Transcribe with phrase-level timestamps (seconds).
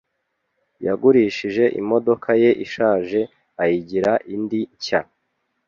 [0.85, 3.19] Yagurishije imodoka ye ishaje
[3.61, 5.01] ayigira indi nshya.